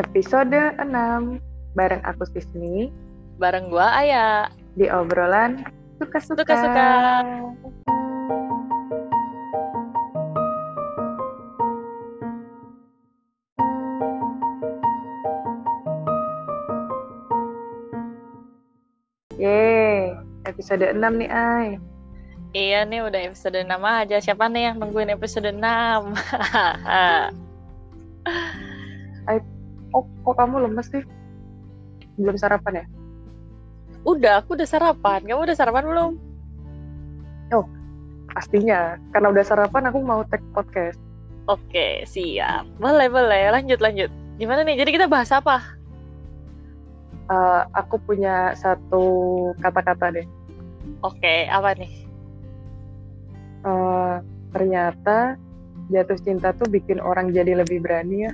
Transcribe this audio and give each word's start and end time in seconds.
episode 0.00 0.72
6 0.80 0.88
bareng 1.76 2.00
aku 2.04 2.24
Sismi 2.32 2.88
Bareng 3.36 3.68
gua 3.68 4.00
Aya. 4.00 4.48
di 4.72 4.88
obrolan 4.88 5.68
suka-suka. 6.00 6.48
Suka-suka. 6.48 6.88
Yeay, 19.36 20.16
episode 20.48 20.96
6 20.96 21.20
nih 21.20 21.28
Ay. 21.28 21.76
Iya 22.52 22.84
nih 22.88 23.00
udah 23.04 23.20
episode 23.28 23.60
6 23.60 23.68
aja. 23.68 24.16
Siapa 24.24 24.48
nih 24.48 24.72
yang 24.72 24.80
nungguin 24.80 25.12
episode 25.12 25.52
6? 25.52 25.60
Oh, 29.92 30.04
kok 30.24 30.36
kamu 30.40 30.68
lemes 30.68 30.88
sih? 30.88 31.04
Belum 32.16 32.36
sarapan 32.36 32.84
ya? 32.84 32.86
udah, 34.02 34.42
aku 34.42 34.58
udah 34.58 34.66
sarapan. 34.66 35.22
Kamu 35.22 35.46
udah 35.46 35.54
sarapan 35.54 35.86
belum? 35.86 36.12
Pastinya, 38.32 38.96
karena 39.12 39.28
udah 39.28 39.44
sarapan 39.44 39.92
aku 39.92 39.98
mau 40.00 40.24
tag 40.24 40.40
podcast. 40.56 40.96
Oke, 41.52 42.08
siap. 42.08 42.64
Boleh, 42.80 43.12
boleh. 43.12 43.52
Lanjut, 43.52 43.78
lanjut. 43.84 44.08
Gimana 44.40 44.64
nih? 44.64 44.80
Jadi 44.80 44.90
kita 44.96 45.06
bahas 45.06 45.28
apa? 45.28 45.60
Eh, 47.28 47.62
aku 47.76 48.00
punya 48.00 48.56
satu 48.56 49.04
kata-kata 49.60 50.16
deh. 50.16 50.26
Oke, 51.04 51.44
apa 51.44 51.76
nih? 51.76 51.92
Eh, 53.68 54.14
ternyata 54.56 55.36
jatuh 55.92 56.18
cinta 56.24 56.56
tuh 56.56 56.72
bikin 56.72 57.04
orang 57.04 57.36
jadi 57.36 57.60
lebih 57.60 57.84
berani 57.84 58.26
ya. 58.26 58.32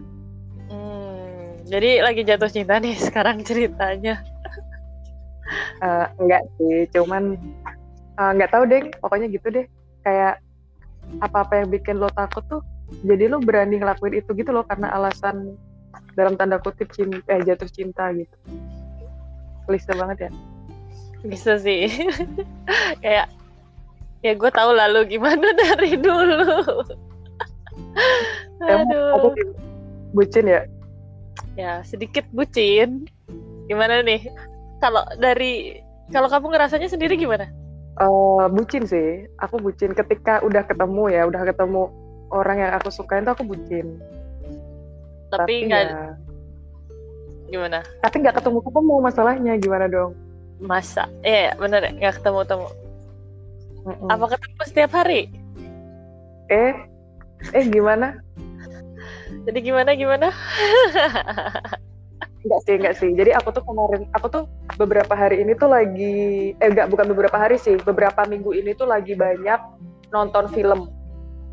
Jadi 1.68 2.00
lagi 2.00 2.24
jatuh 2.24 2.48
cinta 2.48 2.80
nih 2.80 2.96
sekarang 3.06 3.44
ceritanya. 3.44 4.24
Eh, 5.80 6.06
enggak 6.20 6.42
sih, 6.56 6.88
cuman 6.92 7.36
eh, 8.18 8.30
nggak 8.34 8.50
tahu 8.50 8.64
deh, 8.68 8.82
pokoknya 9.00 9.28
gitu 9.28 9.48
deh. 9.52 9.66
Kayak 10.02 10.40
apa-apa 11.24 11.64
yang 11.64 11.68
bikin 11.72 11.96
lo 12.00 12.08
takut 12.12 12.44
tuh, 12.48 12.60
jadi 13.04 13.32
lo 13.32 13.40
berani 13.40 13.80
ngelakuin 13.80 14.20
itu 14.20 14.32
gitu 14.36 14.52
loh 14.52 14.64
karena 14.64 14.92
alasan 14.92 15.56
dalam 16.16 16.36
tanda 16.36 16.60
kutip 16.60 16.92
cinta, 16.92 17.20
eh 17.32 17.40
jatuh 17.44 17.68
cinta 17.68 18.12
gitu. 18.12 18.36
Klise 19.64 19.92
banget 19.96 20.28
ya. 20.28 20.30
Bisa 21.24 21.56
sih. 21.60 21.88
Kayak 23.04 23.28
ya 24.20 24.32
gue 24.34 24.50
tahu 24.50 24.70
lalu 24.74 25.16
gimana 25.16 25.46
dari 25.62 25.96
dulu. 25.96 26.84
Emang 28.64 28.90
aku 29.16 29.28
Aduh. 29.32 29.52
bucin 30.12 30.46
ya. 30.50 30.60
Ya, 31.58 31.82
sedikit 31.82 32.22
bucin. 32.30 33.10
Gimana 33.66 33.98
nih? 34.06 34.30
Kalau 34.78 35.02
dari 35.18 35.82
kalau 36.14 36.30
kamu 36.30 36.54
ngerasanya 36.54 36.86
sendiri 36.86 37.18
gimana? 37.18 37.50
Eh, 37.98 38.44
bucin 38.54 38.86
sih, 38.86 39.26
aku 39.42 39.58
bucin 39.58 39.90
ketika 39.90 40.38
udah 40.46 40.62
ketemu 40.62 41.10
ya, 41.10 41.26
udah 41.26 41.42
ketemu 41.42 41.90
orang 42.30 42.62
yang 42.62 42.70
aku 42.78 42.94
sukain 42.94 43.26
tuh 43.26 43.34
aku 43.34 43.42
bucin. 43.42 43.98
Tapi 45.34 45.66
nggak 45.66 45.82
ya, 45.82 46.14
gimana? 47.50 47.82
tapi 48.06 48.22
nggak 48.22 48.38
ketemu 48.38 48.62
ketemu 48.62 48.94
masalahnya 49.02 49.52
gimana 49.58 49.90
dong? 49.90 50.14
Masa? 50.62 51.10
Iya, 51.26 51.58
bener 51.58 51.82
ya, 51.82 51.90
nggak 51.98 52.14
ketemu-temu. 52.22 52.68
Mm-mm. 53.82 54.08
Apa 54.14 54.24
ketemu 54.30 54.62
setiap 54.62 54.90
hari? 54.94 55.26
Eh, 56.54 56.74
eh 57.50 57.64
gimana? 57.66 58.22
Jadi 59.46 59.58
gimana 59.60 59.90
gimana? 59.94 60.28
Enggak 62.48 62.60
sih, 62.64 62.74
enggak 62.78 62.94
sih. 62.96 63.10
Jadi 63.12 63.30
aku 63.34 63.50
tuh 63.50 63.64
kemarin, 63.66 64.06
aku 64.14 64.26
tuh 64.30 64.44
beberapa 64.78 65.12
hari 65.12 65.42
ini 65.42 65.58
tuh 65.58 65.68
lagi, 65.68 66.54
eh 66.56 66.68
enggak, 66.70 66.88
bukan 66.88 67.10
beberapa 67.10 67.34
hari 67.34 67.58
sih, 67.58 67.74
beberapa 67.82 68.24
minggu 68.24 68.54
ini 68.54 68.72
tuh 68.78 68.86
lagi 68.86 69.18
banyak 69.18 69.58
nonton 70.14 70.46
film. 70.54 70.88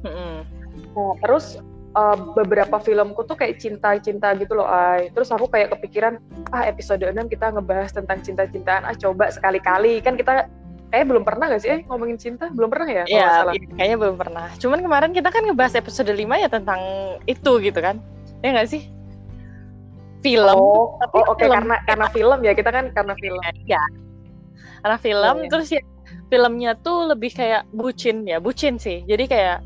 Nah, 0.05 1.13
terus 1.25 1.57
eh, 1.97 2.17
beberapa 2.37 2.77
filmku 2.77 3.25
tuh 3.25 3.33
kayak 3.33 3.57
cinta-cinta 3.59 4.37
gitu 4.37 4.55
loh, 4.55 4.69
ay. 4.69 5.09
Terus 5.11 5.33
aku 5.33 5.49
kayak 5.49 5.73
kepikiran, 5.75 6.21
ah 6.53 6.63
episode 6.69 7.01
6 7.01 7.33
kita 7.33 7.49
ngebahas 7.51 7.91
tentang 7.91 8.21
cinta-cintaan, 8.21 8.85
ah 8.85 8.95
coba 8.95 9.33
sekali-kali. 9.33 9.99
Kan 10.05 10.15
kita 10.15 10.47
kayak 10.95 11.11
belum 11.11 11.27
pernah 11.27 11.51
gak 11.51 11.59
sih 11.59 11.69
eh 11.75 11.83
ngomongin 11.91 12.15
cinta? 12.15 12.47
Belum 12.55 12.71
pernah 12.71 12.87
ya? 12.87 13.03
kalau 13.03 13.11
Iya, 13.11 13.27
salah? 13.27 13.53
iya, 13.59 13.67
kayaknya 13.75 13.97
belum 13.99 14.15
pernah. 14.15 14.47
Cuman 14.55 14.79
kemarin 14.79 15.11
kita 15.11 15.27
kan 15.27 15.43
ngebahas 15.43 15.75
episode 15.75 16.07
5 16.07 16.23
ya 16.39 16.47
tentang 16.47 16.81
itu 17.27 17.51
gitu 17.59 17.79
kan. 17.83 17.99
Ya 18.39 18.55
nggak 18.55 18.71
sih? 18.71 18.87
Film. 20.23 20.55
Oh, 20.55 20.95
tapi 21.03 21.19
oh, 21.19 21.35
oke 21.35 21.43
film. 21.43 21.51
karena 21.51 21.75
karena 21.83 22.07
film 22.15 22.39
ya 22.47 22.53
kita 22.55 22.71
kan 22.71 22.85
karena 22.95 23.13
film. 23.19 23.41
Ya. 23.67 23.83
Karena 24.79 24.97
film 25.03 25.35
iya. 25.43 25.49
terus 25.51 25.67
ya 25.75 25.81
filmnya 26.31 26.71
tuh 26.79 27.11
lebih 27.11 27.35
kayak 27.35 27.67
bucin 27.75 28.23
ya, 28.23 28.39
bucin 28.39 28.79
sih. 28.79 29.03
Jadi 29.03 29.27
kayak 29.27 29.59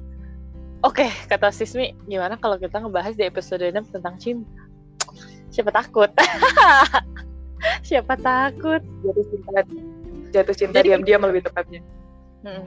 oke, 0.82 1.06
kata 1.30 1.54
Sismi, 1.54 1.94
gimana 2.10 2.42
kalau 2.42 2.58
kita 2.58 2.82
ngebahas 2.82 3.14
di 3.14 3.30
episode 3.30 3.62
6 3.62 3.94
tentang 3.94 4.18
cinta? 4.18 4.50
Siapa 5.54 5.70
takut? 5.70 6.10
Siapa 7.88 8.18
takut? 8.18 8.82
Jatuh 9.06 9.26
cinta, 9.30 9.62
jatuh 10.30 10.56
cinta 10.56 10.80
Jadi- 10.80 10.94
diam-diam 10.94 11.22
lebih 11.26 11.50
tepatnya. 11.50 11.82
Mm. 12.46 12.66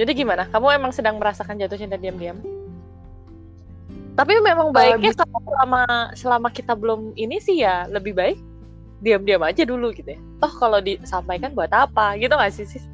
Jadi 0.00 0.10
gimana? 0.16 0.48
Kamu 0.48 0.72
emang 0.72 0.92
sedang 0.96 1.20
merasakan 1.20 1.60
jatuh 1.60 1.76
cinta 1.76 2.00
diam-diam? 2.00 2.40
Tapi 4.12 4.32
memang 4.44 4.72
baiknya 4.76 5.16
kalau 5.16 5.40
selama 5.40 5.82
selama 6.12 6.48
kita 6.52 6.76
belum 6.76 7.16
ini 7.16 7.40
sih 7.40 7.64
ya 7.64 7.88
lebih 7.88 8.12
baik 8.12 8.36
diam-diam 9.00 9.40
aja 9.40 9.64
dulu 9.64 9.88
gitu 9.92 10.16
ya. 10.16 10.20
Toh 10.40 10.52
kalau 10.60 10.84
disampaikan 10.84 11.56
buat 11.56 11.72
apa? 11.72 12.16
Gitu 12.20 12.32
nggak 12.32 12.52
sih 12.52 12.66
sis? 12.68 12.84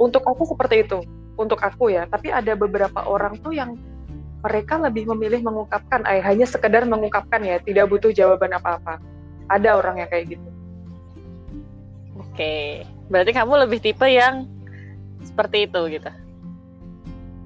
Untuk 0.00 0.24
aku 0.26 0.48
seperti 0.48 0.88
itu, 0.88 1.04
untuk 1.36 1.60
aku 1.60 1.92
ya. 1.92 2.08
Tapi 2.08 2.32
ada 2.32 2.56
beberapa 2.56 3.04
orang 3.04 3.38
tuh 3.44 3.52
yang 3.52 3.76
mereka 4.44 4.76
lebih 4.76 5.08
memilih 5.12 5.40
mengungkapkan, 5.40 6.04
eh, 6.04 6.20
hanya 6.20 6.44
sekedar 6.44 6.84
mengungkapkan 6.84 7.40
ya, 7.40 7.56
tidak 7.64 7.88
butuh 7.88 8.12
jawaban 8.12 8.52
apa-apa. 8.52 9.00
Ada 9.48 9.76
orang 9.76 10.04
yang 10.04 10.08
kayak 10.10 10.36
gitu. 10.36 10.48
Oke, 12.34 12.82
berarti 13.06 13.30
kamu 13.30 13.62
lebih 13.62 13.78
tipe 13.78 14.02
yang 14.10 14.50
seperti 15.22 15.70
itu 15.70 15.80
gitu, 15.86 16.10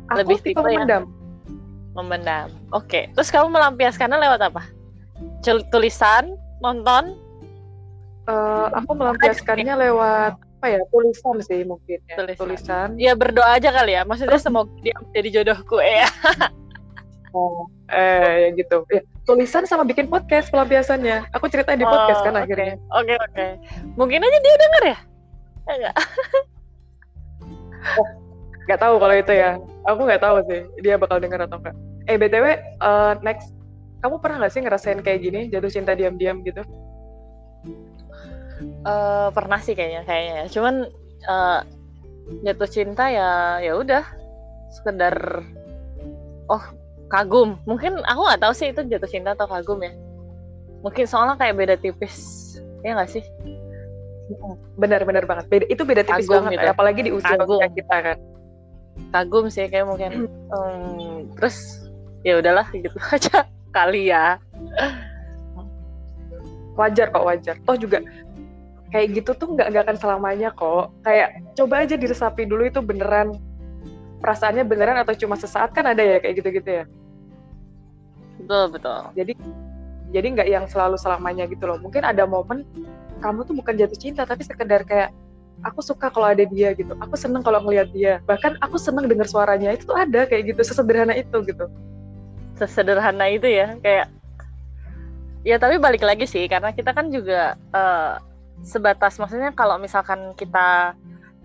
Aku 0.09 0.25
Lebih 0.25 0.41
tipe 0.41 0.57
tipe 0.57 0.65
yang- 0.65 0.89
memendam. 0.89 1.03
memendam. 1.93 2.49
Oke, 2.73 3.13
terus 3.13 3.29
kamu 3.29 3.53
melampiaskannya 3.53 4.17
lewat 4.17 4.41
apa? 4.49 4.65
Tulisan, 5.69 6.33
nonton, 6.59 7.21
Eh, 8.25 8.67
aku 8.73 8.93
melampiaskannya 8.93 9.77
lewat 9.77 10.37
apa 10.41 10.67
ya 10.69 10.81
tulisan 10.89 11.37
sih 11.39 11.65
mungkin 11.65 12.01
ya 12.09 12.17
Tulisan. 12.17 12.41
tulisan, 12.41 12.89
ya 12.97 13.13
berdoa 13.13 13.57
aja 13.57 13.69
kali 13.69 13.93
ya. 13.93 14.09
Maksudnya 14.09 14.37
semoga 14.37 14.73
dia 14.81 14.97
menjadi 14.99 15.29
jodohku 15.45 15.77
ya. 15.81 16.09
Oh, 17.31 17.69
eh 17.89 18.57
gitu 18.57 18.89
ya, 18.89 19.05
tulisan 19.29 19.69
sama 19.69 19.85
bikin 19.85 20.09
podcast 20.09 20.49
pelampiasannya 20.49 21.29
aku 21.37 21.53
ceritain 21.53 21.77
di 21.77 21.85
podcast 21.85 22.25
kan 22.25 22.35
Oh, 22.35 22.43
akhirnya 22.43 22.81
Oke, 22.97 23.15
oke. 23.15 23.47
Mungkin 24.01 24.25
aja 24.25 24.39
dia 24.41 24.57
denger 24.57 24.83
ya? 24.83 24.99
Ya 25.69 25.75
nggak? 25.85 25.97
nggak 28.69 28.81
tahu 28.81 28.95
kalau 29.01 29.15
itu 29.17 29.33
ya 29.33 29.57
aku 29.89 30.01
nggak 30.05 30.21
tahu 30.21 30.37
sih 30.45 30.61
dia 30.85 31.01
bakal 31.01 31.17
denger 31.21 31.49
atau 31.49 31.57
enggak 31.57 31.77
eh 32.05 32.17
btw 32.21 32.47
eh, 32.61 33.13
next 33.25 33.57
kamu 34.05 34.21
pernah 34.21 34.45
nggak 34.45 34.53
sih 34.53 34.61
ngerasain 34.61 35.01
kayak 35.01 35.25
gini 35.25 35.49
jatuh 35.49 35.73
cinta 35.73 35.97
diam-diam 35.97 36.45
gitu 36.45 36.61
Eh, 38.59 39.29
pernah 39.31 39.61
sih 39.63 39.75
kayaknya 39.79 40.03
kayaknya 40.03 40.35
ya. 40.43 40.47
Cuman 40.51 40.75
eh, 41.29 41.61
jatuh 42.45 42.69
cinta 42.69 43.05
ya 43.09 43.63
ya 43.63 43.73
udah 43.79 44.05
sekedar 44.75 45.15
oh 46.53 46.65
kagum. 47.09 47.57
Mungkin 47.65 48.01
aku 48.05 48.21
nggak 48.29 48.41
tahu 48.45 48.53
sih 48.55 48.69
itu 48.73 48.81
jatuh 48.87 49.11
cinta 49.11 49.33
atau 49.35 49.49
kagum 49.49 49.81
ya. 49.81 49.93
Mungkin 50.85 51.05
soalnya 51.09 51.35
kayak 51.41 51.55
beda 51.57 51.75
tipis. 51.81 52.17
Ya 52.85 52.95
nggak 52.95 53.11
sih? 53.11 53.25
benar-benar 54.77 55.25
banget 55.25 55.49
beda 55.49 55.65
itu 55.73 55.83
beda 55.89 56.05
tipis 56.05 56.29
Kagum 56.29 56.53
banget 56.53 56.61
gitu. 56.61 56.69
apalagi 56.69 57.01
di 57.01 57.13
usia 57.17 57.37
Kagum. 57.41 57.65
kita 57.73 57.97
kan 57.97 58.19
Kagum 59.09 59.45
sih 59.49 59.65
kayak 59.73 59.87
mungkin. 59.89 60.29
Hmm, 60.53 61.33
terus 61.39 61.89
ya 62.27 62.37
udahlah 62.37 62.67
gitu 62.75 62.93
aja 63.15 63.49
kali 63.73 64.13
ya. 64.13 64.37
wajar 66.79 67.11
kok 67.11 67.27
wajar 67.27 67.57
toh 67.67 67.75
juga 67.75 67.99
kayak 68.95 69.19
gitu 69.19 69.35
tuh 69.35 69.51
nggak 69.51 69.67
nggak 69.75 69.85
akan 69.89 69.97
selamanya 69.99 70.49
kok 70.55 70.95
kayak 71.03 71.35
coba 71.59 71.83
aja 71.83 71.99
diresapi 71.99 72.47
dulu 72.47 72.71
itu 72.71 72.79
beneran 72.79 73.35
perasaannya 74.23 74.63
beneran 74.63 74.95
atau 75.03 75.11
cuma 75.19 75.35
sesaat 75.35 75.75
kan 75.75 75.91
ada 75.91 76.01
ya 76.07 76.23
kayak 76.23 76.39
gitu-gitu 76.39 76.71
ya 76.71 76.85
Betul 78.39 78.65
betul. 78.75 79.01
jadi 79.19 79.33
jadi 80.09 80.27
nggak 80.33 80.49
yang 80.49 80.65
selalu 80.65 80.97
selamanya 80.97 81.45
gitu 81.51 81.69
loh. 81.69 81.77
Mungkin 81.81 82.01
ada 82.01 82.25
momen 82.25 82.65
kamu 83.21 83.45
tuh 83.45 83.55
bukan 83.59 83.75
jatuh 83.77 83.99
cinta 83.99 84.23
tapi 84.25 84.47
sekedar 84.47 84.87
kayak 84.89 85.13
aku 85.67 85.83
suka 85.85 86.09
kalau 86.09 86.33
ada 86.33 86.47
dia 86.49 86.73
gitu. 86.73 86.97
Aku 87.03 87.15
seneng 87.19 87.45
kalau 87.45 87.61
ngelihat 87.67 87.93
dia. 87.93 88.25
Bahkan 88.25 88.63
aku 88.65 88.81
seneng 88.81 89.11
dengar 89.11 89.29
suaranya 89.29 89.75
itu 89.75 89.85
tuh 89.85 89.99
ada 89.99 90.25
kayak 90.25 90.55
gitu 90.55 90.61
sesederhana 90.65 91.13
itu 91.13 91.45
gitu. 91.45 91.69
Sesederhana 92.57 93.29
itu 93.29 93.47
ya 93.47 93.77
kayak 93.85 94.09
ya 95.47 95.57
tapi 95.61 95.79
balik 95.79 96.03
lagi 96.03 96.27
sih 96.27 96.49
karena 96.51 96.75
kita 96.75 96.91
kan 96.91 97.13
juga 97.13 97.55
uh, 97.71 98.19
sebatas 98.67 99.21
maksudnya 99.23 99.55
kalau 99.55 99.79
misalkan 99.79 100.35
kita 100.35 100.99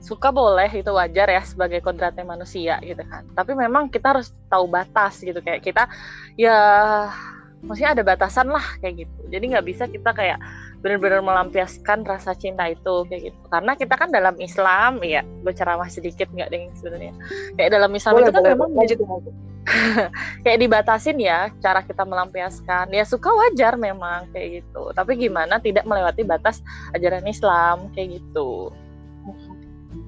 suka 0.04 0.36
boleh 0.36 0.68
itu 0.68 0.92
wajar 0.92 1.32
ya 1.32 1.42
sebagai 1.48 1.80
kodratnya 1.80 2.28
manusia 2.28 2.76
gitu 2.84 3.00
kan. 3.08 3.24
Tapi 3.32 3.56
memang 3.56 3.88
kita 3.88 4.20
harus 4.20 4.36
tahu 4.52 4.68
batas 4.68 5.24
gitu 5.24 5.40
kayak 5.40 5.64
kita 5.64 5.88
ya 6.36 6.60
maksudnya 7.64 7.96
ada 7.96 8.04
batasan 8.04 8.52
lah 8.52 8.64
kayak 8.84 9.08
gitu. 9.08 9.20
Jadi 9.32 9.56
nggak 9.56 9.66
bisa 9.66 9.88
kita 9.88 10.12
kayak 10.12 10.44
benar-benar 10.84 11.24
melampiaskan 11.24 12.04
rasa 12.04 12.36
cinta 12.36 12.68
itu 12.68 13.08
kayak 13.08 13.32
gitu. 13.32 13.40
Karena 13.48 13.80
kita 13.80 13.96
kan 13.96 14.12
dalam 14.12 14.36
Islam 14.44 15.00
ya 15.00 15.24
berceramah 15.48 15.88
sedikit 15.88 16.28
nggak 16.36 16.52
dengan 16.52 16.76
sebenarnya. 16.76 17.14
Kayak 17.56 17.72
dalam 17.80 17.92
Islam 17.96 18.14
boleh, 18.20 18.24
itu 18.28 18.32
kan 18.36 18.42
boleh, 18.44 18.52
memang 18.60 18.70
lanjut, 18.76 19.00
kayak 20.44 20.60
dibatasin 20.60 21.18
ya 21.24 21.48
cara 21.64 21.80
kita 21.80 22.04
melampiaskan. 22.04 22.92
Ya 22.92 23.08
suka 23.08 23.32
wajar 23.32 23.80
memang 23.80 24.28
kayak 24.36 24.68
gitu. 24.68 24.92
Tapi 24.92 25.16
gimana 25.16 25.64
tidak 25.64 25.88
melewati 25.88 26.28
batas 26.28 26.60
ajaran 26.92 27.24
Islam 27.24 27.88
kayak 27.96 28.20
gitu 28.20 28.76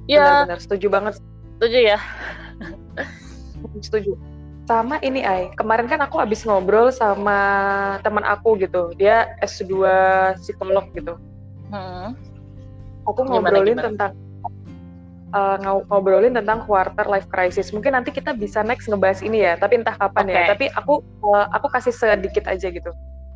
ya 0.06 0.46
benar, 0.46 0.58
benar 0.58 0.60
setuju 0.62 0.88
banget. 0.90 1.14
Setuju 1.58 1.80
ya. 1.96 2.00
Setuju. 3.86 4.12
Sama 4.66 4.98
ini 5.06 5.22
Ai. 5.22 5.54
Kemarin 5.54 5.86
kan 5.86 6.02
aku 6.02 6.18
habis 6.18 6.42
ngobrol 6.44 6.90
sama 6.90 7.38
teman 8.02 8.26
aku 8.26 8.58
gitu. 8.58 8.92
Dia 8.98 9.38
S2 9.46 9.86
psikolog 10.42 10.90
gitu. 10.94 11.16
Hmm. 11.74 12.14
aku 13.06 13.22
ngobrolin 13.22 13.78
gimana? 13.78 13.86
tentang 13.90 14.12
uh, 15.34 15.58
ngobrolin 15.90 16.34
tentang 16.34 16.66
quarter 16.66 17.06
life 17.06 17.30
crisis. 17.30 17.70
Mungkin 17.70 17.94
nanti 17.94 18.10
kita 18.10 18.34
bisa 18.34 18.66
next 18.66 18.90
ngebahas 18.90 19.22
ini 19.22 19.46
ya 19.46 19.54
tapi 19.58 19.78
entah 19.82 19.94
kapan 19.94 20.26
okay. 20.30 20.34
ya 20.34 20.42
tapi 20.50 20.66
aku 20.74 20.94
uh, 21.22 21.46
aku 21.54 21.70
kasih 21.70 21.94
sedikit 21.94 22.50
aja 22.50 22.70
gitu. 22.70 22.90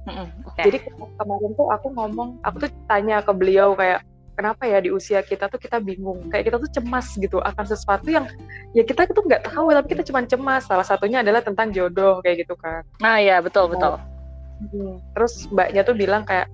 Hmm, 0.09 0.25
okay. 0.47 0.63
jadi 0.65 0.77
kemarin 1.21 1.51
tuh 1.53 1.69
aku 1.69 1.93
ngomong 1.93 2.41
aku 2.41 2.65
tuh 2.65 2.71
tanya 2.89 3.21
ke 3.21 3.29
beliau 3.29 3.77
kayak 3.77 4.01
kenapa 4.39 4.63
ya 4.63 4.79
di 4.79 4.87
usia 4.87 5.19
kita 5.19 5.51
tuh 5.51 5.59
kita 5.59 5.83
bingung. 5.83 6.31
Kayak 6.31 6.47
kita 6.47 6.57
tuh 6.63 6.71
cemas 6.71 7.11
gitu 7.19 7.43
akan 7.43 7.65
sesuatu 7.67 8.07
yang 8.07 8.23
ya 8.71 8.87
kita 8.87 9.03
tuh 9.11 9.27
nggak 9.27 9.51
tahu 9.51 9.75
tapi 9.75 9.87
kita 9.91 10.07
cuma 10.07 10.23
cemas. 10.23 10.63
Salah 10.63 10.87
satunya 10.87 11.19
adalah 11.19 11.43
tentang 11.43 11.75
jodoh 11.75 12.23
kayak 12.23 12.47
gitu 12.47 12.55
kan. 12.55 12.87
Nah 13.03 13.19
ya 13.19 13.43
betul 13.43 13.67
betul. 13.67 13.99
hmm, 14.59 14.99
terus 15.15 15.47
mbaknya 15.51 15.83
tuh 15.83 15.95
bilang 15.99 16.23
kayak 16.23 16.47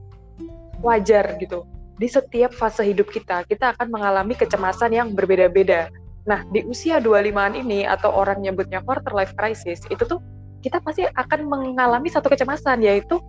wajar 0.82 1.38
gitu. 1.38 1.62
Di 2.02 2.10
setiap 2.10 2.50
fase 2.58 2.82
hidup 2.82 3.14
kita 3.14 3.46
kita 3.46 3.78
akan 3.78 3.94
mengalami 3.94 4.34
kecemasan 4.34 4.90
yang 4.90 5.14
berbeda-beda. 5.14 5.94
Nah 6.26 6.42
di 6.50 6.66
usia 6.66 6.98
25-an 6.98 7.54
ini 7.54 7.86
atau 7.86 8.10
orang 8.10 8.42
nyebutnya 8.42 8.82
quarter 8.82 9.14
life 9.14 9.38
crisis 9.38 9.86
itu 9.94 10.02
tuh 10.02 10.18
kita 10.66 10.82
pasti 10.82 11.06
akan 11.06 11.46
mengalami 11.46 12.10
satu 12.10 12.34
kecemasan 12.34 12.82
yaitu 12.82 13.22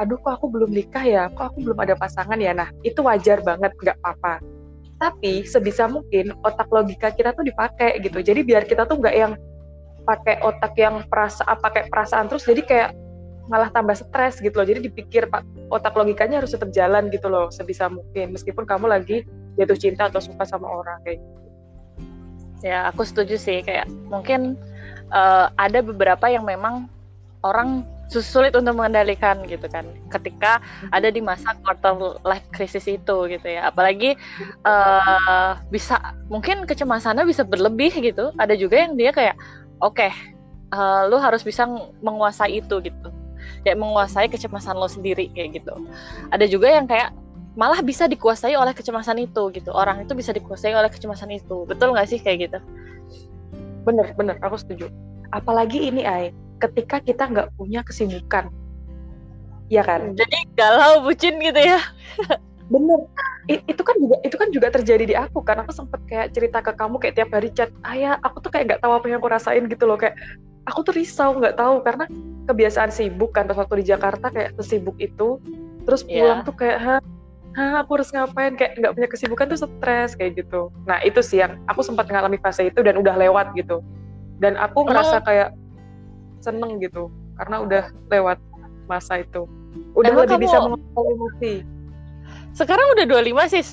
aduh 0.00 0.18
kok 0.18 0.42
aku 0.42 0.46
belum 0.50 0.70
nikah 0.70 1.04
ya, 1.04 1.22
kok 1.32 1.54
aku 1.54 1.64
belum 1.70 1.78
ada 1.78 1.94
pasangan 1.94 2.38
ya. 2.38 2.52
Nah, 2.54 2.68
itu 2.82 2.98
wajar 3.02 3.40
banget, 3.42 3.72
nggak 3.78 3.96
apa-apa. 4.02 4.42
Tapi 4.98 5.44
sebisa 5.44 5.90
mungkin 5.90 6.32
otak 6.46 6.70
logika 6.70 7.10
kita 7.12 7.34
tuh 7.34 7.44
dipakai 7.46 7.98
gitu. 8.00 8.22
Jadi 8.22 8.40
biar 8.46 8.64
kita 8.64 8.86
tuh 8.86 8.98
nggak 9.02 9.16
yang 9.16 9.32
pakai 10.04 10.40
otak 10.44 10.76
yang 10.76 11.02
perasa 11.08 11.42
pakai 11.44 11.88
perasaan 11.88 12.28
terus 12.28 12.44
jadi 12.44 12.60
kayak 12.60 12.90
malah 13.48 13.68
tambah 13.72 13.96
stres 13.96 14.40
gitu 14.40 14.56
loh. 14.56 14.66
Jadi 14.68 14.88
dipikir 14.88 15.28
pak 15.28 15.44
otak 15.68 15.92
logikanya 15.96 16.40
harus 16.40 16.56
tetap 16.56 16.72
jalan 16.72 17.12
gitu 17.12 17.28
loh 17.28 17.52
sebisa 17.52 17.90
mungkin 17.92 18.32
meskipun 18.32 18.64
kamu 18.64 18.88
lagi 18.88 19.24
jatuh 19.60 19.76
cinta 19.76 20.08
atau 20.08 20.20
suka 20.22 20.44
sama 20.48 20.68
orang 20.68 21.00
kayak 21.04 21.20
gitu. 21.20 21.40
Ya, 22.64 22.88
aku 22.88 23.04
setuju 23.04 23.36
sih 23.36 23.60
kayak 23.60 23.84
mungkin 24.08 24.56
uh, 25.12 25.52
ada 25.60 25.84
beberapa 25.84 26.32
yang 26.32 26.48
memang 26.48 26.88
orang 27.44 27.84
sulit 28.10 28.52
untuk 28.54 28.76
mengendalikan 28.76 29.42
gitu 29.48 29.64
kan. 29.70 29.86
Ketika 30.12 30.60
ada 30.92 31.08
di 31.08 31.24
masa 31.24 31.56
quarter 31.64 32.20
life 32.26 32.44
crisis 32.52 32.84
itu 32.84 33.16
gitu 33.30 33.46
ya. 33.46 33.70
Apalagi 33.70 34.16
uh, 34.66 35.58
bisa 35.72 35.98
mungkin 36.28 36.68
kecemasannya 36.68 37.24
bisa 37.24 37.42
berlebih 37.46 37.92
gitu. 38.00 38.30
Ada 38.36 38.54
juga 38.58 38.84
yang 38.84 38.94
dia 38.98 39.10
kayak 39.10 39.36
oke 39.80 39.96
okay, 39.96 40.10
uh, 40.74 41.08
lu 41.08 41.16
harus 41.16 41.42
bisa 41.42 41.64
menguasai 42.04 42.60
itu 42.60 42.80
gitu. 42.84 43.08
Kayak 43.64 43.80
menguasai 43.80 44.28
kecemasan 44.28 44.76
lo 44.76 44.88
sendiri 44.88 45.32
kayak 45.32 45.62
gitu. 45.62 45.74
Ada 46.32 46.44
juga 46.48 46.68
yang 46.68 46.84
kayak 46.84 47.12
malah 47.54 47.80
bisa 47.80 48.10
dikuasai 48.10 48.58
oleh 48.58 48.74
kecemasan 48.74 49.16
itu 49.22 49.48
gitu. 49.54 49.70
Orang 49.70 50.02
itu 50.02 50.12
bisa 50.12 50.34
dikuasai 50.34 50.74
oleh 50.74 50.90
kecemasan 50.90 51.32
itu. 51.32 51.64
Betul 51.64 51.94
nggak 51.94 52.08
sih 52.10 52.18
kayak 52.20 52.50
gitu? 52.50 52.58
Bener 53.88 54.12
bener. 54.18 54.36
Aku 54.44 54.58
setuju. 54.60 54.90
Apalagi 55.32 55.90
ini 55.90 56.04
ay 56.04 56.30
ketika 56.68 56.96
kita 57.04 57.28
nggak 57.28 57.48
punya 57.60 57.84
kesibukan. 57.84 58.48
Ya 59.68 59.84
kan? 59.84 60.12
Jadi 60.16 60.48
galau 60.56 61.04
bucin 61.04 61.40
gitu 61.40 61.60
ya. 61.60 61.80
Bener. 62.72 63.00
I, 63.44 63.60
itu 63.68 63.84
kan 63.84 63.96
juga 64.00 64.16
itu 64.24 64.36
kan 64.40 64.48
juga 64.48 64.68
terjadi 64.72 65.04
di 65.04 65.16
aku 65.16 65.44
kan. 65.44 65.60
Aku 65.64 65.72
sempet 65.72 66.00
kayak 66.08 66.32
cerita 66.32 66.64
ke 66.64 66.72
kamu 66.72 66.96
kayak 67.00 67.14
tiap 67.20 67.30
hari 67.32 67.52
chat 67.52 67.68
ayah 67.92 68.16
aku 68.24 68.40
tuh 68.40 68.50
kayak 68.52 68.72
nggak 68.72 68.80
tahu 68.80 68.92
apa 68.96 69.04
yang 69.08 69.20
aku 69.20 69.28
rasain 69.28 69.64
gitu 69.68 69.84
loh. 69.84 70.00
Kayak 70.00 70.16
aku 70.64 70.80
tuh 70.84 70.94
risau 70.96 71.36
nggak 71.36 71.56
tahu. 71.60 71.84
Karena 71.84 72.08
kebiasaan 72.48 72.92
sibuk 72.92 73.36
kan 73.36 73.44
pas 73.48 73.56
waktu 73.60 73.84
di 73.84 73.92
Jakarta 73.92 74.32
kayak 74.32 74.56
sesibuk 74.60 74.96
itu 75.00 75.40
terus 75.84 76.04
iya. 76.08 76.24
pulang 76.24 76.40
yeah. 76.40 76.48
tuh 76.48 76.56
kayak 76.56 76.78
ha, 76.80 76.94
ha 77.56 77.64
aku 77.84 78.00
harus 78.00 78.08
ngapain? 78.12 78.52
Kayak 78.56 78.72
nggak 78.80 78.92
punya 78.96 79.08
kesibukan 79.12 79.46
tuh 79.52 79.58
stres 79.64 80.16
kayak 80.16 80.40
gitu. 80.40 80.72
Nah 80.88 81.00
itu 81.04 81.20
sih 81.20 81.44
yang 81.44 81.60
aku 81.68 81.84
sempat 81.84 82.08
mengalami 82.08 82.40
fase 82.40 82.68
itu 82.68 82.80
dan 82.80 82.96
udah 82.96 83.16
lewat 83.16 83.52
gitu. 83.56 83.84
Dan 84.40 84.56
aku 84.56 84.88
ngerasa 84.88 85.20
kayak 85.24 85.52
seneng 86.44 86.76
gitu 86.84 87.08
karena 87.40 87.64
udah 87.64 87.84
lewat 88.12 88.38
masa 88.86 89.24
itu. 89.24 89.48
Udah 89.96 90.12
Emang 90.12 90.28
lebih 90.28 90.36
kamu... 90.38 90.44
bisa 90.44 90.56
mengontrol 90.60 91.06
emosi. 91.16 91.54
Sekarang 92.54 92.86
udah 92.94 93.04
25 93.08 93.52
sis. 93.52 93.68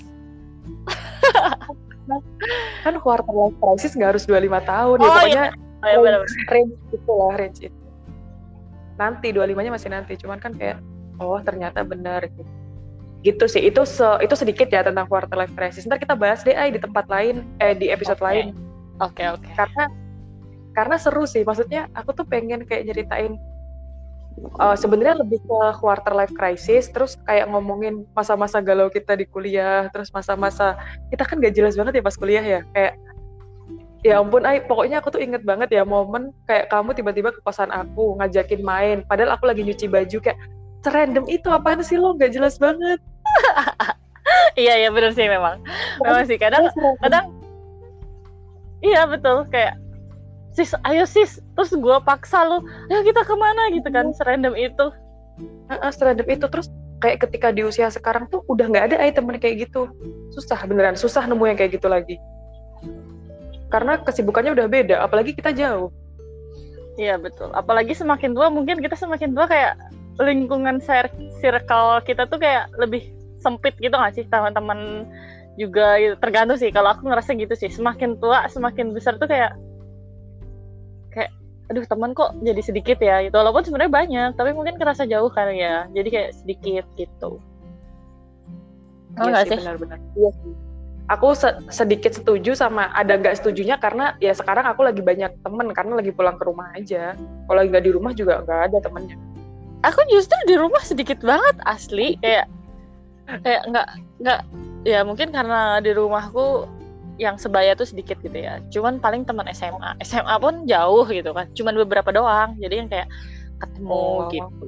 Kan 2.83 2.95
quarter 2.99 3.29
life 3.29 3.57
crisis 3.61 3.93
nggak 3.93 4.17
harus 4.17 4.23
25 4.25 4.49
tahun 4.65 4.97
ya, 4.97 5.05
oh, 5.05 5.05
ya 5.05 5.13
pokoknya 5.13 5.45
iya. 5.85 5.97
oh, 5.97 6.03
ya, 6.03 6.17
range 6.49 6.73
itu 6.91 7.11
lah 7.13 7.33
range 7.37 7.59
itu. 7.61 7.79
Nanti 8.97 9.27
25 9.31 9.53
nya 9.61 9.71
masih 9.71 9.89
nanti 9.93 10.13
cuman 10.17 10.41
kan 10.41 10.51
kayak 10.57 10.81
oh 11.21 11.37
ternyata 11.45 11.85
benar 11.85 12.25
gitu. 12.25 12.43
Gitu 13.21 13.45
sih 13.45 13.61
itu 13.69 13.85
se 13.85 14.05
itu 14.25 14.33
sedikit 14.33 14.67
ya 14.73 14.81
tentang 14.81 15.05
quarter 15.05 15.37
life 15.37 15.53
crisis. 15.53 15.85
Ntar 15.85 16.01
kita 16.01 16.17
bahas 16.17 16.41
deh 16.41 16.57
di 16.57 16.81
tempat 16.81 17.05
lain 17.05 17.45
eh 17.61 17.77
di 17.77 17.93
episode 17.93 18.17
okay. 18.17 18.27
lain. 18.27 18.45
Oke 18.99 19.21
okay, 19.21 19.27
oke. 19.29 19.45
Okay. 19.45 19.53
karena 19.55 19.83
karena 20.71 20.95
seru 20.95 21.27
sih 21.27 21.43
maksudnya 21.43 21.91
aku 21.97 22.15
tuh 22.15 22.25
pengen 22.27 22.63
kayak 22.63 22.87
nyeritain 22.87 23.35
uh, 24.59 24.75
sebenarnya 24.75 25.21
lebih 25.21 25.39
ke 25.43 25.59
quarter 25.79 26.13
life 26.15 26.33
crisis 26.33 26.87
terus 26.89 27.19
kayak 27.27 27.51
ngomongin 27.51 28.07
masa-masa 28.15 28.63
galau 28.63 28.87
kita 28.87 29.15
di 29.19 29.27
kuliah 29.27 29.91
terus 29.91 30.09
masa-masa 30.15 30.79
kita 31.11 31.27
kan 31.27 31.39
gak 31.39 31.55
jelas 31.55 31.75
banget 31.75 31.99
ya 31.99 32.03
pas 32.03 32.17
kuliah 32.17 32.43
ya 32.43 32.59
kayak 32.71 32.93
ya 34.01 34.17
ampun 34.17 34.41
ay 34.49 34.65
pokoknya 34.65 34.97
aku 34.97 35.13
tuh 35.13 35.21
inget 35.21 35.45
banget 35.45 35.69
ya 35.69 35.85
momen 35.85 36.33
kayak 36.49 36.73
kamu 36.73 36.97
tiba-tiba 36.97 37.29
ke 37.29 37.39
kosan 37.45 37.69
aku 37.69 38.17
ngajakin 38.17 38.61
main 38.65 38.97
padahal 39.05 39.37
aku 39.37 39.45
lagi 39.45 39.61
nyuci 39.61 39.85
baju 39.85 40.17
kayak 40.17 40.39
serandom 40.81 41.25
itu 41.29 41.47
apaan 41.49 41.81
sih 41.85 41.97
lo? 41.97 42.17
Gak 42.17 42.35
jelas 42.35 42.57
banget. 42.57 42.99
Iya 44.55 44.85
iya 44.85 44.89
bener 44.93 45.11
sih 45.11 45.27
memang. 45.27 45.59
Memang 45.99 46.23
sih 46.29 46.37
kadang 46.39 46.69
kadang 47.03 47.35
iya 48.79 49.03
betul 49.09 49.43
kayak 49.49 49.80
sis 50.51 50.71
ayo 50.87 51.03
sis. 51.07 51.39
Terus 51.55 51.71
gue 51.75 51.97
paksa 52.03 52.43
lo 52.43 52.63
ayo 52.91 53.01
kita 53.07 53.23
ke 53.23 53.35
mana? 53.35 53.71
gitu 53.71 53.87
kan 53.91 54.11
serandom 54.15 54.53
itu. 54.55 54.91
Uh, 55.71 55.91
serandom 55.91 56.27
itu. 56.27 56.45
Terus 56.47 56.67
kayak 57.01 57.25
ketika 57.27 57.49
di 57.49 57.65
usia 57.65 57.89
sekarang 57.89 58.29
tuh 58.29 58.45
udah 58.51 58.69
nggak 58.69 58.85
ada 58.93 58.95
ay 59.01 59.15
temen 59.15 59.39
kayak 59.39 59.67
gitu. 59.67 59.89
Susah 60.35 60.59
beneran 60.67 60.99
susah 60.99 61.25
nemu 61.25 61.43
yang 61.47 61.57
kayak 61.57 61.79
gitu 61.79 61.87
lagi. 61.87 62.19
Karena 63.71 63.99
kesibukannya 64.03 64.51
udah 64.51 64.67
beda 64.67 64.95
apalagi 64.99 65.31
kita 65.31 65.55
jauh. 65.55 65.89
Iya 66.99 67.15
betul. 67.15 67.49
Apalagi 67.55 67.95
semakin 67.95 68.35
tua 68.35 68.51
mungkin 68.51 68.83
kita 68.83 68.99
semakin 68.99 69.31
tua 69.31 69.47
kayak 69.47 69.79
lingkungan 70.19 70.83
circle 71.39 72.03
kita 72.03 72.27
tuh 72.27 72.37
kayak 72.37 72.67
lebih 72.75 73.15
sempit 73.39 73.73
gitu 73.79 73.95
gak 73.95 74.13
sih? 74.13 74.27
Teman-teman 74.27 75.07
juga 75.55 75.95
gitu. 76.03 76.19
tergantung 76.19 76.59
sih. 76.59 76.67
Kalau 76.69 76.91
aku 76.91 77.07
ngerasa 77.07 77.31
gitu 77.39 77.55
sih. 77.55 77.71
Semakin 77.71 78.19
tua 78.19 78.43
semakin 78.51 78.91
besar 78.91 79.15
tuh 79.15 79.31
kayak 79.31 79.55
aduh 81.71 81.87
teman 81.87 82.11
kok 82.11 82.35
jadi 82.43 82.59
sedikit 82.59 82.99
ya? 82.99 83.23
Itu 83.23 83.39
walaupun 83.39 83.63
sebenarnya 83.63 83.93
banyak 83.95 84.29
tapi 84.35 84.51
mungkin 84.51 84.75
kerasa 84.75 85.07
jauh 85.07 85.31
kan 85.31 85.55
ya. 85.55 85.87
Jadi 85.95 86.07
kayak 86.11 86.31
sedikit 86.35 86.85
gitu. 86.99 87.39
Oh, 89.15 89.27
iya 89.27 89.47
sih 89.47 89.55
benar-benar. 89.55 89.99
Iya 90.19 90.29
sih. 90.35 90.51
Aku 91.11 91.35
se 91.35 91.47
sedikit 91.71 92.15
setuju 92.15 92.55
sama 92.55 92.91
ada 92.95 93.15
nggak 93.19 93.39
setujunya 93.39 93.75
karena 93.79 94.15
ya 94.23 94.31
sekarang 94.35 94.63
aku 94.63 94.83
lagi 94.83 95.03
banyak 95.03 95.31
temen 95.43 95.71
karena 95.71 95.93
lagi 95.99 96.11
pulang 96.11 96.35
ke 96.35 96.43
rumah 96.43 96.71
aja. 96.75 97.15
Kalau 97.47 97.57
lagi 97.57 97.71
nggak 97.71 97.85
di 97.87 97.93
rumah 97.95 98.11
juga 98.11 98.43
nggak 98.43 98.61
ada 98.71 98.77
temennya. 98.83 99.15
Aku 99.87 99.99
justru 100.11 100.35
di 100.47 100.55
rumah 100.59 100.79
sedikit 100.83 101.19
banget 101.23 101.55
asli. 101.63 102.19
Kayak 102.19 102.47
kayak 103.43 103.63
nggak 103.71 103.87
nggak 104.23 104.39
ya 104.83 104.99
mungkin 105.07 105.31
karena 105.31 105.79
di 105.79 105.91
rumahku 105.95 106.67
yang 107.19 107.35
sebaya 107.35 107.75
tuh 107.75 107.87
sedikit 107.87 108.19
gitu 108.23 108.35
ya 108.35 108.63
cuman 108.71 109.01
paling 109.01 109.27
teman 109.27 109.47
SMA 109.51 109.99
SMA 110.05 110.35
pun 110.43 110.63
jauh 110.69 111.05
gitu 111.09 111.31
kan 111.35 111.49
cuman 111.55 111.73
beberapa 111.75 112.09
doang 112.13 112.55
jadi 112.59 112.85
yang 112.85 112.89
kayak 112.89 113.09
ketemu 113.61 114.05
oh. 114.23 114.29
gitu 114.31 114.67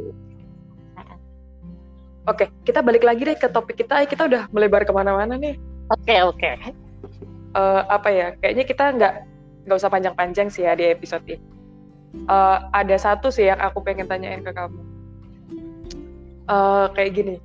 Oke, 2.24 2.48
kita 2.64 2.80
balik 2.80 3.04
lagi 3.04 3.28
deh 3.28 3.36
ke 3.36 3.52
topik 3.52 3.84
kita. 3.84 4.08
Kita 4.08 4.32
udah 4.32 4.48
melebar 4.56 4.88
ke 4.88 4.96
mana-mana 4.96 5.36
nih. 5.36 5.60
Oke 5.92 6.16
oke. 6.24 6.52
Eh, 7.54 7.82
apa 7.92 8.08
ya? 8.08 8.32
Kayaknya 8.40 8.64
kita 8.64 8.84
nggak 8.96 9.14
nggak 9.68 9.78
usah 9.78 9.92
panjang-panjang 9.92 10.48
sih 10.48 10.64
ya 10.64 10.72
di 10.72 10.88
episode 10.88 11.28
ini. 11.28 11.44
Eh, 12.24 12.58
ada 12.72 12.96
satu 12.96 13.28
sih 13.28 13.52
yang 13.52 13.60
aku 13.60 13.84
pengen 13.84 14.08
tanyain 14.08 14.40
ke 14.40 14.56
kamu. 14.56 14.80
Eh, 16.48 16.86
kayak 16.96 17.12
gini. 17.12 17.36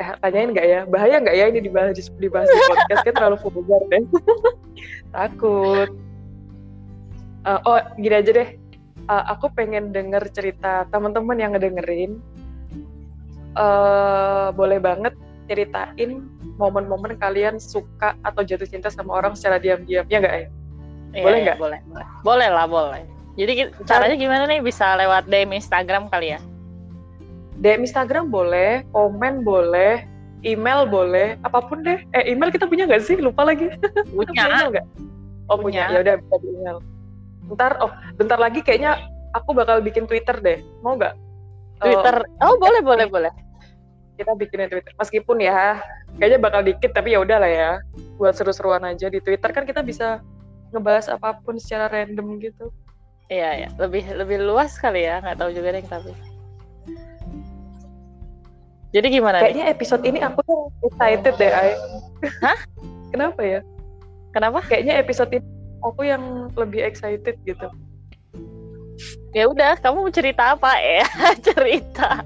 Eh, 0.00 0.08
tanyain 0.24 0.50
nggak 0.52 0.66
ya? 0.66 0.80
Bahaya 0.88 1.20
nggak 1.20 1.36
ya 1.36 1.44
ini 1.52 1.60
dibahas 1.60 1.96
dibahas 2.16 2.48
di 2.48 2.60
podcast? 2.64 3.00
Kayak 3.04 3.16
terlalu 3.20 3.36
vulgar 3.44 3.82
deh. 3.92 4.04
Takut. 5.16 5.90
Eh, 7.42 7.60
oh, 7.68 7.78
gini 8.00 8.14
aja 8.16 8.30
deh. 8.32 8.48
Eh, 9.02 9.24
aku 9.28 9.52
pengen 9.52 9.92
denger 9.92 10.24
cerita 10.32 10.88
teman-teman 10.88 11.36
yang 11.36 11.52
ngedengerin. 11.52 12.16
Eh, 13.52 14.46
boleh 14.56 14.78
banget 14.80 15.12
ceritain 15.50 16.24
momen-momen 16.56 17.18
kalian 17.20 17.60
suka 17.60 18.16
atau 18.24 18.40
jatuh 18.40 18.64
cinta 18.64 18.88
sama 18.88 19.20
orang 19.20 19.36
secara 19.36 19.60
diam-diam 19.60 20.06
ya 20.08 20.18
nggak 20.22 20.36
ya? 20.36 20.48
Boleh 21.20 21.36
iya, 21.36 21.44
nggak? 21.52 21.58
Boleh, 21.60 21.80
boleh. 21.84 22.06
Boleh 22.24 22.48
lah, 22.48 22.64
boleh. 22.64 23.02
Jadi 23.36 23.52
ki- 23.52 23.74
caranya 23.84 24.16
gimana 24.16 24.44
nih? 24.48 24.60
Bisa 24.64 24.96
lewat 24.96 25.28
DM 25.28 25.56
Instagram 25.56 26.08
kali 26.08 26.36
ya? 26.36 26.40
DM 27.62 27.86
Instagram 27.86 28.28
boleh, 28.28 28.82
komen 28.90 29.46
boleh, 29.46 30.02
email 30.42 30.82
boleh, 30.84 31.38
apa 31.46 31.62
pun 31.62 31.86
deh. 31.86 32.02
Eh 32.12 32.34
email 32.34 32.50
kita 32.50 32.66
punya 32.66 32.90
nggak 32.90 33.06
sih? 33.06 33.16
Lupa 33.22 33.46
lagi. 33.46 33.70
Punya 34.10 34.34
Punya. 34.34 34.42
email 34.50 34.66
nggak? 34.74 34.86
Oh 35.50 35.56
punya. 35.58 35.86
Punya. 35.86 35.94
Ya 35.94 35.98
udah 36.02 36.14
bisa 36.18 36.34
di 36.42 36.48
email. 36.50 36.78
Bentar, 37.46 37.72
oh 37.78 37.90
bentar 38.18 38.38
lagi 38.38 38.60
kayaknya 38.62 38.98
aku 39.38 39.54
bakal 39.54 39.78
bikin 39.78 40.10
Twitter 40.10 40.34
deh. 40.42 40.58
Mau 40.82 40.98
nggak? 40.98 41.14
Eh, 41.14 41.84
Twitter. 41.86 42.16
Oh, 42.42 42.58
boleh, 42.58 42.82
boleh, 42.82 43.06
boleh. 43.06 43.32
kita 44.20 44.36
bikinin 44.38 44.68
Twitter. 44.70 44.92
Meskipun 45.00 45.40
ya 45.40 45.82
kayaknya 46.20 46.38
bakal 46.38 46.60
dikit 46.62 46.92
tapi 46.94 47.16
ya 47.16 47.22
udahlah 47.24 47.48
ya. 47.48 47.70
Buat 48.20 48.38
seru-seruan 48.38 48.84
aja 48.86 49.08
di 49.10 49.18
Twitter 49.18 49.50
kan 49.50 49.64
kita 49.66 49.82
bisa 49.82 50.22
ngebahas 50.70 51.10
apa 51.10 51.38
pun 51.42 51.58
secara 51.58 51.90
random 51.90 52.38
gitu. 52.38 52.70
Iya, 53.32 53.66
ya. 53.66 53.68
Lebih 53.80 54.14
lebih 54.14 54.44
luas 54.44 54.78
kali 54.78 55.06
ya. 55.08 55.22
Nggak 55.24 55.38
tahu 55.42 55.50
juga 55.54 55.68
deh 55.74 55.84
tapi. 55.86 56.12
Jadi 58.92 59.06
gimana 59.08 59.40
nih? 59.40 59.42
Kayaknya 59.48 59.64
episode 59.72 60.02
ini 60.04 60.18
aku 60.20 60.40
tuh 60.44 60.60
excited 60.84 61.34
deh, 61.40 61.48
Ay. 61.48 61.72
Hah? 62.44 62.58
Kenapa 63.08 63.40
ya? 63.40 63.60
Kenapa? 64.36 64.60
Kayaknya 64.68 64.94
episode 65.00 65.30
ini 65.32 65.48
aku 65.80 66.00
yang 66.04 66.52
lebih 66.54 66.84
excited 66.84 67.36
gitu. 67.48 67.68
Ya 69.32 69.48
udah, 69.48 69.80
kamu 69.80 70.04
mau 70.04 70.12
cerita 70.12 70.52
apa 70.56 70.76
ya? 70.84 71.08
cerita. 71.40 72.20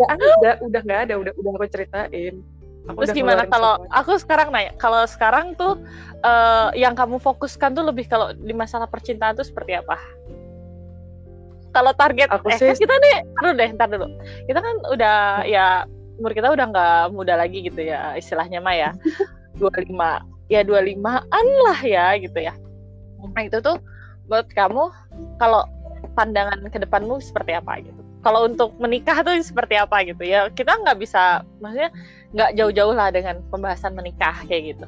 Ya 0.00 0.06
ada, 0.16 0.50
udah 0.64 0.80
nggak 0.80 1.00
ada, 1.08 1.14
udah 1.20 1.32
udah 1.36 1.50
aku 1.60 1.68
ceritain. 1.68 2.40
Aku 2.88 3.04
Terus 3.04 3.12
gimana 3.12 3.44
kalau 3.44 3.76
semuanya. 3.76 3.92
aku 4.00 4.12
sekarang 4.16 4.48
nanya, 4.48 4.72
kalau 4.80 5.04
sekarang 5.04 5.52
tuh 5.52 5.76
eh, 6.24 6.68
yang 6.80 6.96
kamu 6.96 7.20
fokuskan 7.20 7.76
tuh 7.76 7.84
lebih 7.84 8.08
kalau 8.08 8.32
di 8.32 8.56
masalah 8.56 8.88
percintaan 8.88 9.36
tuh 9.36 9.44
seperti 9.44 9.76
apa? 9.76 10.00
Kalau 11.70 11.92
target 11.94 12.28
Aku 12.30 12.50
eh 12.50 12.58
sih- 12.58 12.66
kan 12.66 12.76
kita 12.76 12.94
nih, 12.98 13.16
taruh 13.38 13.54
deh, 13.54 13.68
ntar 13.78 13.88
dulu. 13.88 14.06
Kita 14.46 14.58
kan 14.58 14.74
udah 14.90 15.16
ya 15.46 15.66
umur 16.18 16.34
kita 16.34 16.52
udah 16.52 16.66
nggak 16.68 17.02
muda 17.14 17.34
lagi 17.38 17.64
gitu 17.64 17.80
ya 17.80 18.14
istilahnya 18.18 18.58
mah 18.60 18.74
ya. 18.74 18.90
25 19.60 20.24
ya 20.50 20.60
25-an 20.66 21.46
lah 21.68 21.80
ya 21.82 22.06
gitu 22.18 22.38
ya. 22.38 22.54
Nah 23.22 23.42
itu 23.44 23.58
tuh 23.62 23.78
buat 24.26 24.46
kamu 24.50 24.90
kalau 25.38 25.62
pandangan 26.18 26.58
ke 26.70 26.78
depanmu 26.82 27.22
seperti 27.22 27.54
apa 27.54 27.78
gitu. 27.82 27.98
Kalau 28.20 28.44
untuk 28.44 28.76
menikah 28.76 29.22
tuh 29.24 29.38
seperti 29.40 29.78
apa 29.78 30.02
gitu 30.04 30.22
ya. 30.26 30.50
Kita 30.52 30.76
nggak 30.76 30.98
bisa 30.98 31.46
maksudnya 31.62 31.90
nggak 32.34 32.50
jauh-jauh 32.58 32.94
lah 32.94 33.08
dengan 33.10 33.42
pembahasan 33.50 33.94
menikah 33.94 34.34
kayak 34.46 34.74
gitu. 34.76 34.86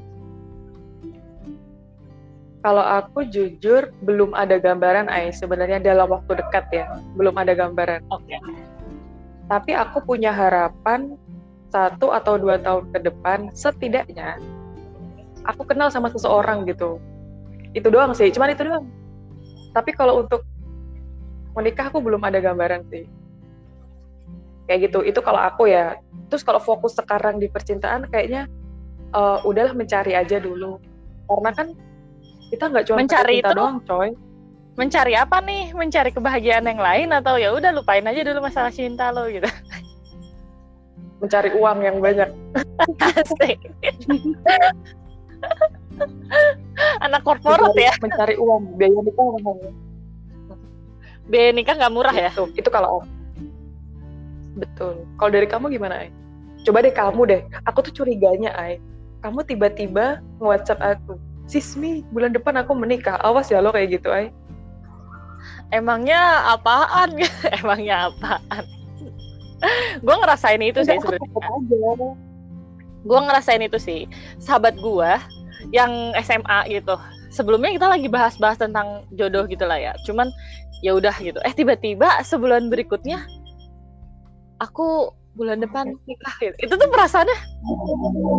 Kalau 2.62 2.82
aku 2.82 3.26
jujur 3.26 3.90
belum 4.06 4.38
ada 4.38 4.54
gambaran 4.62 5.10
Ay 5.10 5.34
sebenarnya 5.34 5.82
dalam 5.82 6.06
waktu 6.06 6.38
dekat 6.38 6.64
ya, 6.70 6.86
belum 7.18 7.34
ada 7.34 7.58
gambaran. 7.58 8.06
Oke. 8.14 8.38
Tapi 9.50 9.74
aku 9.74 9.98
punya 10.06 10.30
harapan 10.30 11.18
satu 11.74 12.14
atau 12.14 12.38
dua 12.38 12.62
tahun 12.62 12.86
ke 12.94 12.98
depan 13.02 13.50
setidaknya 13.50 14.38
aku 15.46 15.66
kenal 15.66 15.90
sama 15.90 16.10
seseorang 16.10 16.64
gitu. 16.68 17.02
Itu 17.72 17.88
doang 17.88 18.12
sih, 18.14 18.30
cuman 18.30 18.54
itu 18.54 18.62
doang. 18.66 18.86
Tapi 19.72 19.90
kalau 19.96 20.22
untuk 20.22 20.44
menikah 21.56 21.88
aku 21.88 21.98
belum 21.98 22.22
ada 22.22 22.38
gambaran 22.38 22.84
sih. 22.92 23.08
Kayak 24.68 24.92
gitu, 24.92 24.98
itu 25.02 25.20
kalau 25.24 25.40
aku 25.40 25.68
ya. 25.68 25.98
Terus 26.30 26.44
kalau 26.46 26.60
fokus 26.62 26.96
sekarang 26.96 27.42
di 27.42 27.48
percintaan 27.50 28.08
kayaknya 28.08 28.46
eh, 29.12 29.38
udahlah 29.48 29.74
mencari 29.74 30.14
aja 30.14 30.38
dulu. 30.38 30.78
Karena 31.26 31.50
kan 31.56 31.68
kita 32.52 32.68
nggak 32.68 32.84
cuma 32.84 33.00
Mencari 33.00 33.40
itu- 33.40 33.56
doang, 33.56 33.80
coy. 33.88 34.12
Mencari 34.76 35.12
apa 35.16 35.40
nih? 35.40 35.72
Mencari 35.72 36.10
kebahagiaan 36.12 36.64
yang 36.64 36.80
lain 36.80 37.08
atau 37.12 37.36
ya 37.40 37.52
udah 37.52 37.72
lupain 37.72 38.04
aja 38.04 38.20
dulu 38.24 38.44
masalah 38.44 38.72
cinta 38.72 39.08
lo 39.12 39.24
gitu. 39.28 39.48
Mencari 41.20 41.52
uang 41.56 41.78
yang 41.80 41.96
banyak. 42.00 42.28
Asik. 43.00 43.58
Anak 47.04 47.20
korporat 47.24 47.72
mencari, 47.72 47.84
ya. 47.84 47.92
mencari 48.00 48.34
uang 48.40 48.80
biaya 48.80 49.00
nikah 49.04 49.26
mahal 49.38 49.56
Biaya 51.28 51.50
nikah 51.52 51.74
nggak 51.76 51.92
murah 51.92 52.14
ya. 52.16 52.30
Itu, 52.32 52.48
itu 52.56 52.68
kalau 52.72 53.00
aku. 53.00 53.08
Betul. 54.56 55.04
Kalau 55.20 55.30
dari 55.32 55.46
kamu 55.48 55.68
gimana, 55.72 56.04
Ay? 56.04 56.08
Coba 56.64 56.80
deh 56.84 56.92
kamu 56.92 57.20
deh. 57.28 57.40
Aku 57.68 57.80
tuh 57.84 57.92
curiganya, 57.92 58.52
Ay. 58.56 58.80
Kamu 59.22 59.44
tiba-tiba 59.46 60.18
nge-WhatsApp 60.42 60.80
aku. 60.82 61.14
Sismi, 61.52 62.00
bulan 62.08 62.32
depan 62.32 62.56
aku 62.56 62.72
menikah. 62.72 63.20
Awas 63.20 63.52
ya 63.52 63.60
lo 63.60 63.76
kayak 63.76 64.00
gitu, 64.00 64.08
Ay. 64.08 64.32
Emangnya 65.68 66.48
apaan? 66.56 67.20
Emangnya 67.60 68.08
apaan? 68.08 68.64
gue 70.02 70.16
ngerasain 70.18 70.62
itu 70.62 70.80
sih 70.82 70.96
Enggak, 70.98 71.18
aku 71.18 71.58
sebenarnya. 71.70 72.12
gue 73.02 73.18
ngerasain 73.30 73.62
itu 73.62 73.78
sih 73.78 74.00
sahabat 74.42 74.74
gue 74.78 75.10
yang 75.70 76.14
SMA 76.22 76.58
gitu 76.70 76.98
sebelumnya 77.30 77.70
kita 77.74 77.86
lagi 77.86 78.08
bahas-bahas 78.10 78.58
tentang 78.58 79.06
jodoh 79.14 79.46
gitu 79.46 79.62
lah 79.64 79.78
ya 79.78 79.92
cuman 80.06 80.30
ya 80.82 80.98
udah 80.98 81.14
gitu 81.22 81.38
eh 81.46 81.54
tiba-tiba 81.54 82.10
sebulan 82.26 82.66
berikutnya 82.68 83.22
aku 84.58 85.14
bulan 85.32 85.64
depan. 85.64 85.96
nikah 86.04 86.34
gitu 86.44 86.56
itu 86.60 86.74
tuh 86.76 86.88
perasaannya 86.92 87.38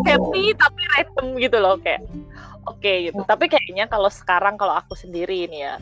happy 0.06 0.54
tapi 0.54 0.82
random 0.94 1.28
gitu 1.42 1.58
loh 1.58 1.76
kayak 1.82 2.06
oke 2.68 2.92
gitu. 3.12 3.22
Tapi 3.28 3.46
kayaknya 3.52 3.86
kalau 3.92 4.10
sekarang 4.12 4.56
kalau 4.56 4.76
aku 4.80 4.96
sendiri 4.96 5.48
ini 5.48 5.64
ya 5.68 5.76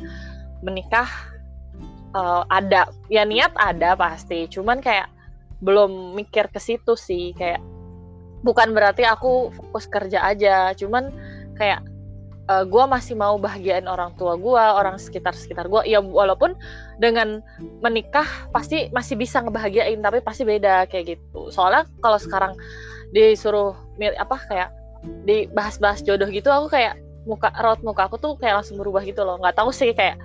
menikah 0.66 1.08
eh, 2.14 2.44
ada 2.50 2.90
ya 3.08 3.24
niat 3.26 3.54
ada 3.58 3.94
pasti. 3.98 4.50
Cuman 4.50 4.82
kayak 4.82 5.10
belum 5.62 6.18
mikir 6.18 6.50
ke 6.50 6.58
situ 6.58 6.98
sih 6.98 7.38
kayak 7.38 7.62
bukan 8.42 8.74
berarti 8.74 9.06
aku 9.06 9.54
fokus 9.54 9.86
kerja 9.90 10.26
aja. 10.26 10.74
Cuman 10.74 11.14
kayak 11.58 11.86
gue 12.50 12.84
masih 12.84 13.16
mau 13.16 13.40
bahagiain 13.40 13.88
orang 13.88 14.12
tua 14.20 14.36
gue 14.36 14.60
orang 14.60 15.00
sekitar 15.00 15.32
sekitar 15.32 15.72
gue 15.72 15.88
ya 15.88 16.04
walaupun 16.04 16.52
dengan 17.00 17.40
menikah 17.80 18.28
pasti 18.52 18.92
masih 18.92 19.16
bisa 19.16 19.40
ngebahagiain 19.40 20.04
tapi 20.04 20.20
pasti 20.20 20.44
beda 20.44 20.90
kayak 20.92 21.16
gitu. 21.16 21.48
Soalnya 21.48 21.88
kalau 22.04 22.20
sekarang 22.20 22.54
disuruh 23.16 23.76
apa 24.20 24.36
kayak 24.52 24.70
dibahas-bahas 25.24 26.04
jodoh 26.04 26.28
gitu 26.28 26.52
aku 26.52 26.76
kayak 26.76 27.00
muka 27.24 27.54
raut 27.62 27.80
muka 27.86 28.10
aku 28.10 28.18
tuh 28.20 28.36
kayak 28.36 28.60
langsung 28.60 28.76
berubah 28.76 29.06
gitu 29.08 29.24
loh. 29.24 29.40
Nggak 29.40 29.56
tahu 29.56 29.72
sih 29.72 29.96
kayak 29.96 30.20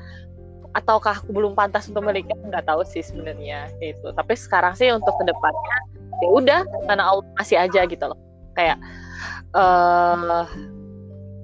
ataukah 0.75 1.23
aku 1.23 1.31
belum 1.31 1.55
pantas 1.55 1.87
untuk 1.87 2.03
menikah? 2.03 2.35
Nggak 2.43 2.67
tahu 2.67 2.83
sih 2.83 3.07
sebenarnya 3.07 3.71
itu 3.79 4.11
tapi 4.19 4.35
sekarang 4.35 4.75
sih 4.75 4.91
untuk 4.91 5.15
ke 5.15 5.25
depannya 5.31 5.79
ya 6.25 6.29
udah 6.33 6.61
karena 6.91 7.05
Allah 7.07 7.27
masih 7.39 7.55
aja 7.55 7.87
gitu 7.87 8.03
loh. 8.03 8.19
Kayak 8.59 8.83
eh 9.55 10.75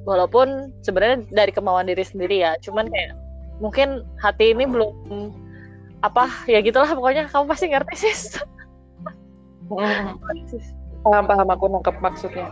walaupun 0.04 0.75
sebenarnya 0.82 1.26
dari 1.30 1.52
kemauan 1.54 1.87
diri 1.87 2.02
sendiri 2.02 2.42
ya 2.42 2.59
cuman 2.62 2.90
kayak 2.90 3.14
mungkin 3.62 4.02
hati 4.18 4.50
ini 4.54 4.66
belum 4.66 4.92
apa 6.02 6.26
ya 6.50 6.59
gitulah 6.59 6.90
pokoknya 6.90 7.30
kamu 7.30 7.44
pasti 7.47 7.66
ngerti 7.71 7.94
sih 7.99 8.14
Mm, 9.73 10.21
Paham, 11.06 11.25
paham. 11.26 11.49
Aku 11.50 11.66
nangkep 11.66 11.97
maksudnya. 11.99 12.47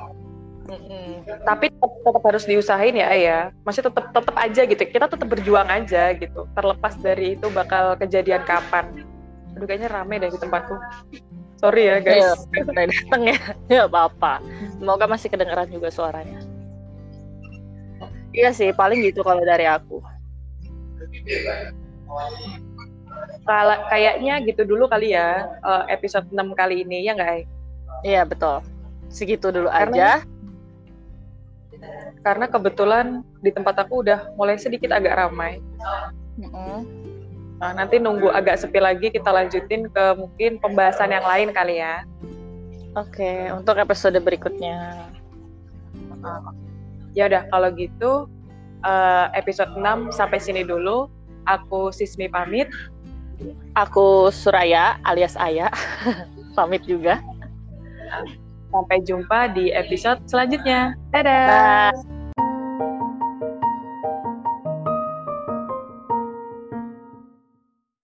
Tapi 1.46 1.70
tetap, 1.70 1.92
tetap 2.02 2.22
harus 2.26 2.44
diusahain 2.46 2.94
ya, 2.98 3.10
ya. 3.14 3.38
Masih 3.62 3.86
tetap 3.86 4.10
tetap 4.10 4.34
aja 4.34 4.62
gitu. 4.66 4.82
Kita 4.90 5.06
tetap 5.06 5.28
berjuang 5.30 5.70
aja 5.70 6.14
gitu. 6.18 6.50
Terlepas 6.58 6.98
dari 6.98 7.38
itu 7.38 7.46
bakal 7.54 7.94
kejadian 7.98 8.42
kapan. 8.42 9.06
Aduh, 9.54 9.66
kayaknya 9.66 9.90
rame 9.90 10.18
deh 10.18 10.30
di 10.30 10.38
tempatku. 10.38 10.74
Sorry 11.62 11.90
ya, 11.90 12.02
guys. 12.02 12.42
udah 12.70 12.86
dateng 12.88 13.22
ya 13.28 13.38
ya 13.68 13.80
apa 13.84 14.08
apa 14.08 14.32
semoga 14.80 15.04
masih 15.04 15.28
kedengeran 15.28 15.68
juga 15.68 15.92
suaranya 15.92 16.40
iya 18.34 18.50
sih 18.54 18.70
paling 18.70 19.02
gitu 19.02 19.20
kalau 19.22 19.42
dari 19.42 19.66
aku 19.66 19.98
Kala- 23.44 23.86
kayaknya 23.88 24.38
gitu 24.46 24.62
dulu 24.66 24.86
kali 24.86 25.16
ya 25.16 25.48
eh, 25.60 25.84
episode 25.94 26.28
6 26.30 26.54
kali 26.54 26.84
ini 26.86 27.02
ya 27.06 27.16
nggak? 27.16 27.46
Iya 28.06 28.22
betul. 28.28 28.62
Segitu 29.10 29.50
dulu 29.50 29.68
Karena- 29.68 29.96
aja. 29.96 30.10
Karena 32.20 32.46
kebetulan 32.46 33.24
di 33.40 33.50
tempat 33.50 33.80
aku 33.80 34.04
udah 34.04 34.36
mulai 34.36 34.60
sedikit 34.60 34.92
agak 34.92 35.16
ramai. 35.16 35.58
Mm-mm. 36.36 36.84
Nah, 37.60 37.72
nanti 37.76 37.96
nunggu 38.00 38.28
agak 38.32 38.60
sepi 38.60 38.80
lagi 38.80 39.08
kita 39.12 39.32
lanjutin 39.32 39.88
ke 39.88 40.04
mungkin 40.16 40.60
pembahasan 40.60 41.12
yang 41.12 41.24
lain 41.24 41.48
kali 41.52 41.80
ya. 41.80 42.04
Oke, 42.96 43.48
untuk 43.52 43.76
episode 43.80 44.16
berikutnya. 44.20 45.08
Ya 47.14 47.26
udah 47.26 47.46
kalau 47.50 47.70
gitu 47.74 48.30
eh, 48.86 49.26
episode 49.34 49.72
6 49.76 50.14
sampai 50.14 50.38
sini 50.38 50.62
dulu. 50.62 51.10
Aku 51.48 51.90
Sismi 51.90 52.28
pamit. 52.28 52.68
Aku 53.74 54.28
Suraya 54.28 55.00
alias 55.08 55.34
Aya. 55.40 55.72
Pamit 56.56 56.84
juga. 56.84 57.22
Sampai 58.70 59.02
jumpa 59.02 59.50
di 59.56 59.72
episode 59.72 60.20
selanjutnya. 60.28 60.94
Dadah. 61.10 61.90
Bye. 61.96 62.19